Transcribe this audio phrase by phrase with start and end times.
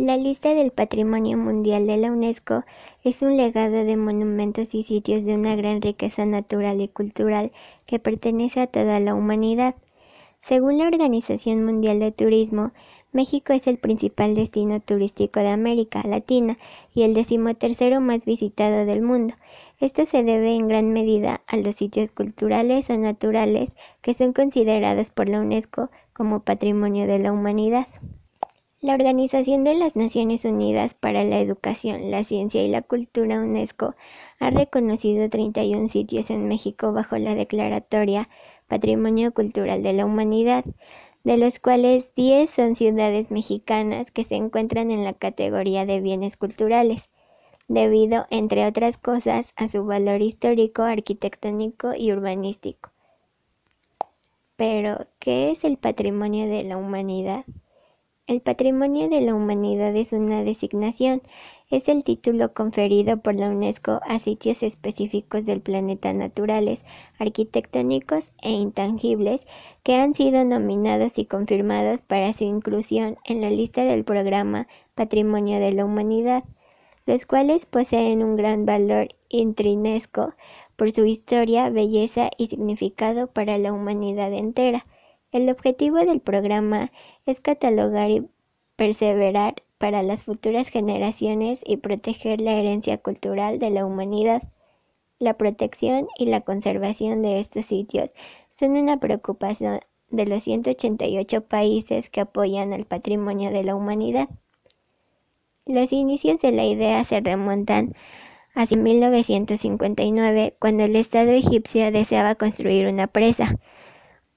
[0.00, 2.64] La lista del Patrimonio Mundial de la UNESCO
[3.04, 7.52] es un legado de monumentos y sitios de una gran riqueza natural y cultural
[7.84, 9.74] que pertenece a toda la humanidad.
[10.40, 12.72] Según la Organización Mundial de Turismo,
[13.12, 16.56] México es el principal destino turístico de América Latina
[16.94, 19.34] y el decimotercero más visitado del mundo.
[19.80, 25.10] Esto se debe en gran medida a los sitios culturales o naturales que son considerados
[25.10, 27.86] por la UNESCO como Patrimonio de la Humanidad.
[28.82, 33.94] La Organización de las Naciones Unidas para la Educación, la Ciencia y la Cultura UNESCO
[34.38, 38.30] ha reconocido 31 sitios en México bajo la declaratoria
[38.68, 40.64] Patrimonio Cultural de la Humanidad,
[41.24, 46.38] de los cuales 10 son ciudades mexicanas que se encuentran en la categoría de bienes
[46.38, 47.10] culturales,
[47.68, 52.92] debido, entre otras cosas, a su valor histórico, arquitectónico y urbanístico.
[54.56, 57.44] Pero, ¿qué es el patrimonio de la humanidad?
[58.30, 61.20] El Patrimonio de la Humanidad es una designación,
[61.68, 66.84] es el título conferido por la UNESCO a sitios específicos del planeta naturales,
[67.18, 69.44] arquitectónicos e intangibles
[69.82, 75.58] que han sido nominados y confirmados para su inclusión en la lista del programa Patrimonio
[75.58, 76.44] de la Humanidad,
[77.06, 80.34] los cuales poseen un gran valor intrinsèco
[80.76, 84.86] por su historia, belleza y significado para la humanidad entera.
[85.32, 86.90] El objetivo del programa
[87.24, 88.28] es catalogar y
[88.74, 94.42] perseverar para las futuras generaciones y proteger la herencia cultural de la humanidad.
[95.20, 98.12] La protección y la conservación de estos sitios
[98.50, 104.28] son una preocupación de los 188 países que apoyan al patrimonio de la humanidad.
[105.64, 107.94] Los inicios de la idea se remontan
[108.54, 113.60] hacia 1959, cuando el Estado egipcio deseaba construir una presa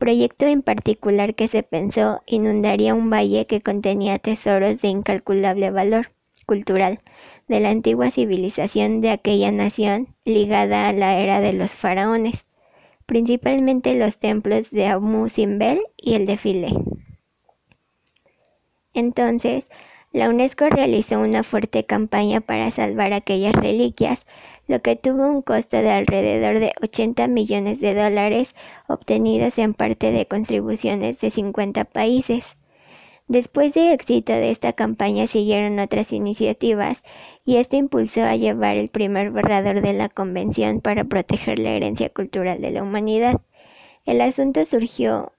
[0.04, 6.12] proyecto en particular que se pensó inundaría un valle que contenía tesoros de incalculable valor
[6.46, 7.00] cultural
[7.48, 12.46] de la antigua civilización de aquella nación ligada a la era de los faraones,
[13.06, 16.76] principalmente los templos de Amu Simbel y el de Philae.
[18.94, 19.70] Entonces,
[20.14, 24.28] la UNESCO realizó una fuerte campaña para salvar aquellas reliquias,
[24.68, 28.54] lo que tuvo un costo de alrededor de 80 millones de dólares
[28.88, 32.56] obtenidos en parte de contribuciones de 50 países.
[33.28, 37.02] Después del éxito de esta campaña siguieron otras iniciativas
[37.44, 42.10] y esto impulsó a llevar el primer borrador de la Convención para proteger la herencia
[42.10, 43.42] cultural de la humanidad.
[44.06, 45.32] El asunto surgió,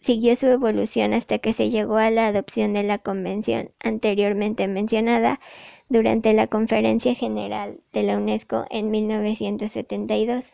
[0.00, 5.40] siguió su evolución hasta que se llegó a la adopción de la Convención anteriormente mencionada,
[5.88, 10.52] durante la Conferencia General de la UNESCO en 1972.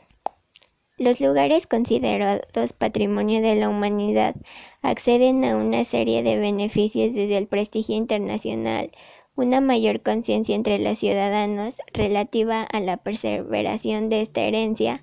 [0.97, 4.37] Los lugares considerados Patrimonio de la Humanidad
[4.81, 8.93] acceden a una serie de beneficios desde el prestigio internacional,
[9.35, 15.03] una mayor conciencia entre los ciudadanos relativa a la perseveración de esta herencia,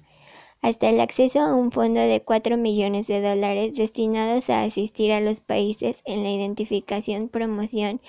[0.61, 5.19] hasta el acceso a un fondo de 4 millones de dólares destinados a asistir a
[5.19, 7.99] los países en la identificación, promoción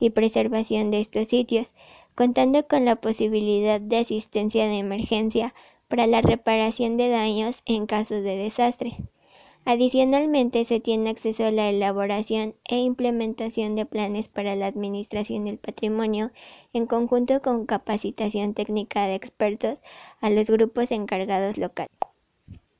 [0.00, 1.72] y preservación de estos sitios,
[2.14, 5.54] contando con la posibilidad de asistencia de emergencia
[5.88, 8.96] para la reparación de daños en caso de desastre.
[9.72, 15.58] Adicionalmente, se tiene acceso a la elaboración e implementación de planes para la administración del
[15.58, 16.32] patrimonio,
[16.72, 19.80] en conjunto con capacitación técnica de expertos
[20.20, 21.92] a los grupos encargados locales.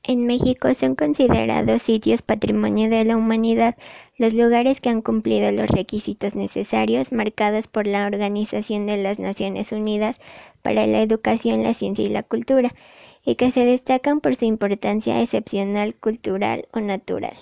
[0.03, 3.77] En México son considerados sitios patrimonio de la humanidad
[4.17, 9.71] los lugares que han cumplido los requisitos necesarios marcados por la Organización de las Naciones
[9.71, 10.19] Unidas
[10.61, 12.73] para la Educación, la Ciencia y la Cultura,
[13.23, 17.35] y que se destacan por su importancia excepcional cultural o natural.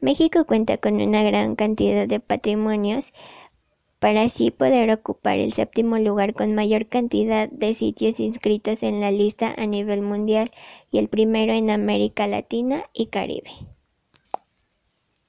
[0.00, 3.12] México cuenta con una gran cantidad de patrimonios
[3.98, 9.10] para así poder ocupar el séptimo lugar con mayor cantidad de sitios inscritos en la
[9.10, 10.52] lista a nivel mundial
[10.92, 13.50] y el primero en América Latina y Caribe.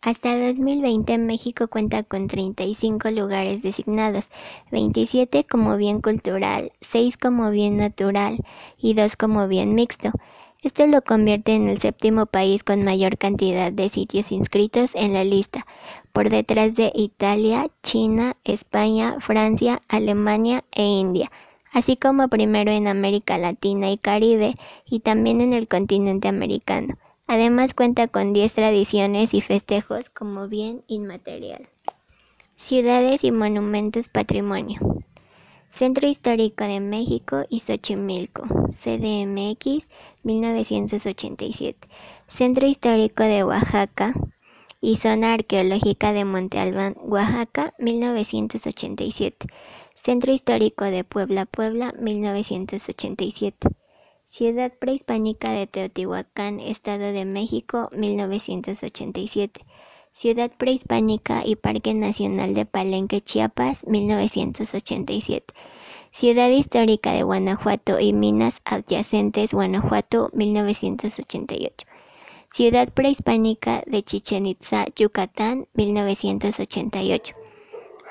[0.02, 4.30] Hasta 2020 México cuenta con 35 lugares designados,
[4.72, 8.38] 27 como bien cultural, 6 como bien natural
[8.78, 10.12] y 2 como bien mixto.
[10.62, 15.26] Esto lo convierte en el séptimo país con mayor cantidad de sitios inscritos en la
[15.26, 15.68] lista,
[16.14, 21.30] por detrás de Italia, China, España, Francia, Alemania e India,
[21.74, 24.56] así como primero en América Latina y Caribe
[24.86, 26.98] y también en el continente americano.
[27.30, 31.70] Además cuenta con 10 tradiciones y festejos como bien inmaterial.
[32.56, 34.80] Ciudades y monumentos patrimonio.
[35.72, 38.42] Centro Histórico de México y Xochimilco,
[38.74, 39.88] CDMX
[40.24, 41.88] 1987.
[42.28, 44.16] Centro Histórico de Oaxaca,
[44.82, 49.46] y Zona Arqueológica de Monte Albán, Oaxaca, 1987.
[49.94, 53.68] Centro Histórico de Puebla, Puebla, 1987.
[54.32, 59.66] Ciudad Prehispánica de Teotihuacán, Estado de México, 1987.
[60.14, 65.52] Ciudad Prehispánica y Parque Nacional de Palenque, Chiapas, 1987.
[66.12, 71.88] Ciudad Histórica de Guanajuato y Minas Adyacentes, Guanajuato, 1988.
[72.54, 77.34] Ciudad Prehispánica de Chichen Itza, Yucatán, 1988.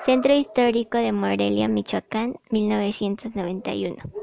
[0.05, 4.18] Centro Histórico de Morelia, Michoacán, 1991.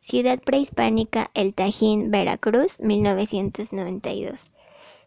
[0.00, 4.50] Ciudad Prehispánica El Tajín, Veracruz, 1992.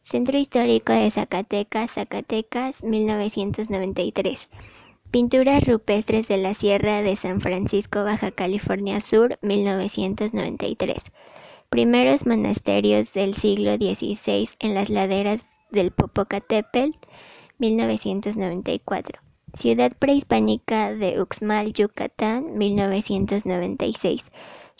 [0.03, 4.49] Centro Histórico de Zacatecas, Zacatecas, 1993.
[5.09, 10.97] Pinturas rupestres de la Sierra de San Francisco, Baja California Sur, 1993.
[11.69, 16.97] Primeros monasterios del siglo XVI en las laderas del Popocatépetl,
[17.57, 19.21] 1994.
[19.57, 24.23] Ciudad prehispánica de Uxmal, Yucatán, 1996.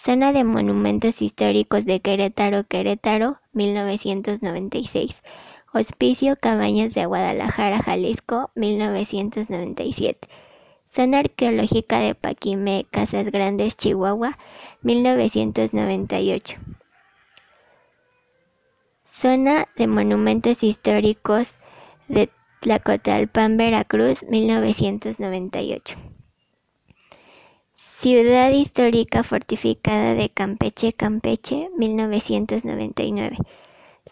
[0.05, 5.23] Zona de Monumentos Históricos de Querétaro, Querétaro, 1996.
[5.71, 10.27] Hospicio Cabañas de Guadalajara, Jalisco, 1997.
[10.93, 14.37] Zona Arqueológica de Paquimé, Casas Grandes, Chihuahua,
[14.81, 16.57] 1998.
[19.09, 21.55] Zona de Monumentos Históricos
[22.09, 22.29] de
[22.59, 26.12] Tlacotalpan, Veracruz, 1998.
[28.03, 33.37] Ciudad Histórica Fortificada de Campeche, Campeche, 1999.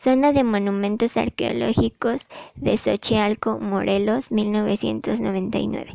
[0.02, 5.92] Zona de Monumentos Arqueológicos de Xochialco, Morelos, 1999.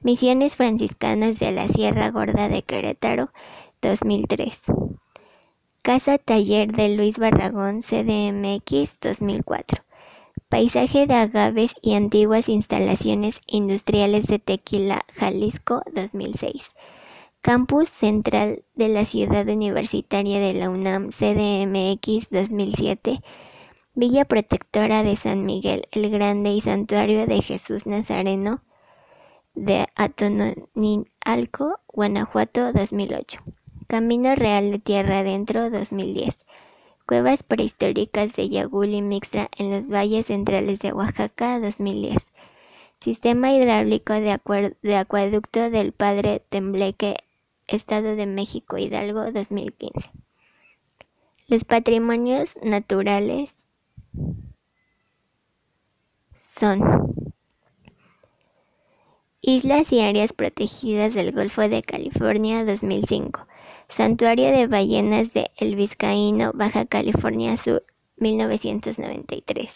[0.00, 3.32] Misiones Franciscanas de la Sierra Gorda de Querétaro,
[3.82, 4.56] 2003.
[5.82, 9.82] Casa Taller de Luis Barragón, CDMX, 2004.
[10.48, 16.72] Paisaje de agaves y antiguas instalaciones industriales de Tequila, Jalisco, 2006.
[17.44, 23.20] Campus Central de la Ciudad Universitaria de la UNAM CDMX 2007,
[23.94, 28.62] Villa Protectora de San Miguel el Grande y Santuario de Jesús Nazareno
[29.54, 33.40] de Atoninalco, Guanajuato 2008,
[33.88, 36.38] Camino Real de Tierra Adentro 2010,
[37.04, 42.16] Cuevas prehistóricas de Yagul y Mixtra en los valles centrales de Oaxaca 2010,
[43.00, 44.40] Sistema hidráulico de,
[44.80, 47.18] de acueducto del Padre Tembleque
[47.66, 50.10] Estado de México, Hidalgo, 2015.
[51.46, 53.54] Los patrimonios naturales
[56.48, 56.80] son
[59.40, 63.46] Islas y áreas protegidas del Golfo de California 2005.
[63.90, 67.84] Santuario de ballenas de El Vizcaíno, Baja California Sur
[68.16, 69.70] 1993.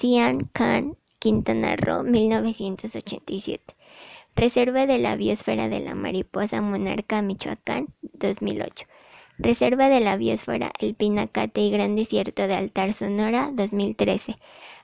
[0.00, 3.76] Cian Can, Quintana Roo 1987.
[4.40, 8.86] Reserva de la Biosfera de la Mariposa Monarca Michoacán 2008.
[9.36, 14.36] Reserva de la Biosfera El Pinacate y Gran Desierto de Altar Sonora 2013.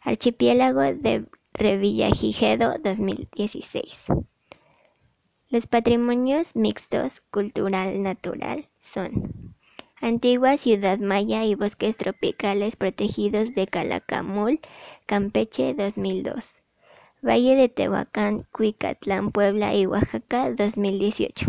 [0.02, 1.24] Archipiélago de
[1.54, 4.04] Revillagigedo 2016.
[5.48, 9.54] Los patrimonios mixtos cultural-natural son
[10.02, 14.60] Antigua ciudad maya y bosques tropicales protegidos de Calacamul,
[15.06, 16.65] Campeche 2002.
[17.22, 21.46] Valle de Tehuacán, Cuicatlán, Puebla y Oaxaca 2018.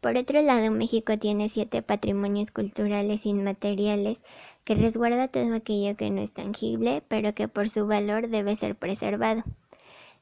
[0.00, 4.20] Por otro lado, México tiene siete patrimonios culturales inmateriales
[4.64, 8.74] que resguarda todo aquello que no es tangible, pero que por su valor debe ser
[8.74, 9.44] preservado.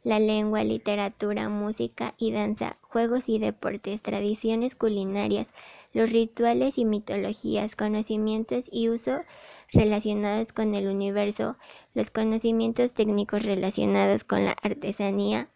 [0.04, 5.49] La lengua, literatura, música y danza, juegos y deportes, tradiciones culinarias,
[5.94, 9.22] los rituales y mitologías, conocimientos y uso
[9.72, 11.56] relacionados con el universo,
[11.94, 15.48] los conocimientos técnicos relacionados con la artesanía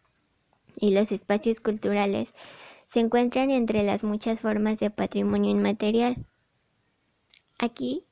[0.77, 2.35] y los espacios culturales
[2.89, 6.25] se encuentran entre las muchas formas de patrimonio inmaterial.
[7.59, 8.05] Aquí,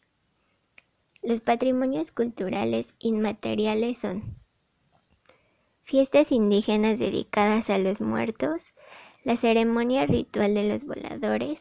[1.23, 4.37] los patrimonios culturales inmateriales son
[5.84, 8.64] fiestas indígenas dedicadas a los muertos,
[9.23, 11.61] la ceremonia ritual de los voladores,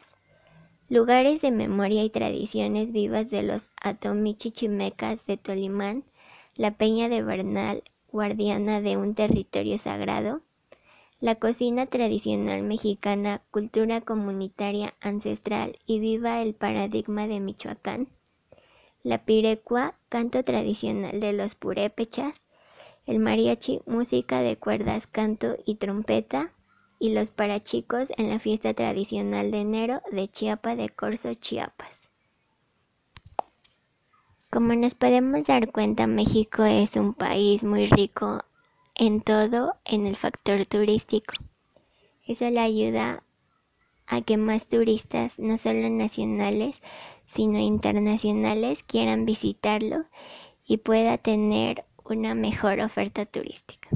[0.94, 6.04] lugares de memoria y tradiciones vivas de los atomichichimecas de Tolimán,
[6.54, 7.82] la Peña de Bernal,
[8.12, 10.42] guardiana de un territorio sagrado,
[11.18, 18.06] la cocina tradicional mexicana, cultura comunitaria ancestral y viva el paradigma de Michoacán,
[19.02, 22.44] la pirecua, canto tradicional de los purépechas,
[23.04, 26.52] el mariachi, música de cuerdas, canto y trompeta,
[27.04, 32.00] y los parachicos en la fiesta tradicional de enero de Chiapa de Corzo, Chiapas.
[34.50, 38.42] Como nos podemos dar cuenta, México es un país muy rico
[38.94, 41.34] en todo en el factor turístico.
[42.26, 43.22] Eso le ayuda
[44.06, 46.80] a que más turistas, no solo nacionales,
[47.26, 50.06] sino internacionales, quieran visitarlo
[50.64, 53.90] y pueda tener una mejor oferta turística.